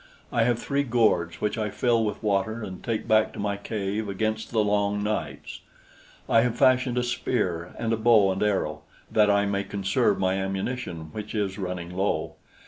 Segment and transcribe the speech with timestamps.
[0.31, 4.09] I have three gourds which I fill with water and take back to my cave
[4.09, 5.59] against the long nights.
[6.27, 10.33] I have fashioned a spear and a bow and arrow, that I may conserve my
[10.33, 12.33] ammunition, which is running low.